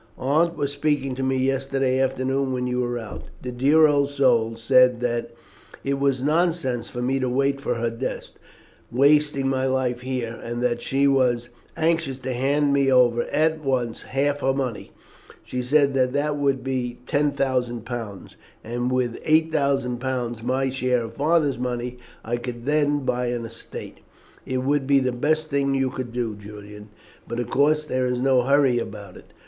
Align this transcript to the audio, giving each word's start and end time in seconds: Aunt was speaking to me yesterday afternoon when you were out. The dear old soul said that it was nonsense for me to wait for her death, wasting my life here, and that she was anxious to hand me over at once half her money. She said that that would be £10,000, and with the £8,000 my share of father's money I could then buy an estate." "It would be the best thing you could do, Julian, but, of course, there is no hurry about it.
Aunt 0.17 0.57
was 0.57 0.71
speaking 0.71 1.13
to 1.13 1.21
me 1.21 1.37
yesterday 1.37 1.99
afternoon 1.99 2.53
when 2.53 2.65
you 2.65 2.79
were 2.79 2.97
out. 2.97 3.25
The 3.43 3.51
dear 3.51 3.85
old 3.85 4.09
soul 4.09 4.55
said 4.55 4.99
that 5.01 5.29
it 5.83 5.99
was 5.99 6.23
nonsense 6.23 6.89
for 6.89 7.03
me 7.03 7.19
to 7.19 7.29
wait 7.29 7.61
for 7.61 7.75
her 7.75 7.91
death, 7.91 8.33
wasting 8.91 9.47
my 9.47 9.67
life 9.67 10.01
here, 10.01 10.39
and 10.43 10.59
that 10.63 10.81
she 10.81 11.07
was 11.07 11.49
anxious 11.77 12.17
to 12.21 12.33
hand 12.33 12.73
me 12.73 12.91
over 12.91 13.25
at 13.25 13.63
once 13.63 14.01
half 14.01 14.39
her 14.39 14.53
money. 14.55 14.91
She 15.43 15.61
said 15.61 15.93
that 15.93 16.13
that 16.13 16.35
would 16.35 16.63
be 16.63 16.97
£10,000, 17.05 18.35
and 18.63 18.91
with 18.91 19.13
the 19.23 19.49
£8,000 19.51 20.41
my 20.43 20.69
share 20.71 21.03
of 21.03 21.13
father's 21.13 21.59
money 21.59 21.99
I 22.25 22.37
could 22.37 22.65
then 22.65 23.05
buy 23.05 23.27
an 23.27 23.45
estate." 23.45 23.99
"It 24.47 24.63
would 24.63 24.87
be 24.87 24.97
the 24.97 25.11
best 25.11 25.51
thing 25.51 25.75
you 25.75 25.91
could 25.91 26.11
do, 26.11 26.35
Julian, 26.35 26.89
but, 27.27 27.39
of 27.39 27.51
course, 27.51 27.85
there 27.85 28.07
is 28.07 28.19
no 28.19 28.41
hurry 28.41 28.79
about 28.79 29.15
it. 29.15 29.25